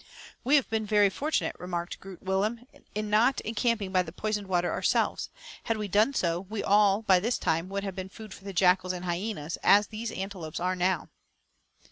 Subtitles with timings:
[0.43, 2.65] "We have been very fortunate," remarked Groot Willem,
[2.95, 5.29] "in not encamping by the poisoned water ourselves.
[5.65, 8.51] Had we done so, we would all, by this time, have been food for the
[8.51, 10.65] jackals and hyenas, as these antelopes now
[10.99, 11.09] are."